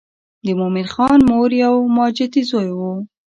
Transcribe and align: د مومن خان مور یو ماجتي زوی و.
د 0.45 0.47
مومن 0.59 0.87
خان 0.93 1.19
مور 1.29 1.49
یو 1.63 1.75
ماجتي 1.95 2.41
زوی 2.51 2.69
و. 2.77 2.79